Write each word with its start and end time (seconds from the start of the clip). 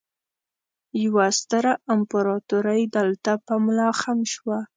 يوه 1.03 1.27
ستره 1.39 1.73
امپراتورۍ 1.95 2.81
دلته 2.95 3.31
په 3.45 3.53
ملا 3.65 3.89
خم 3.99 4.19
شوه 4.33 4.59